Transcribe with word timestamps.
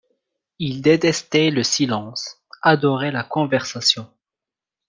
Il 0.57 0.81
détestait 0.81 1.51
le 1.51 1.61
silence, 1.61 2.41
adorait 2.63 3.11
la 3.11 3.23
conversation. 3.23 4.11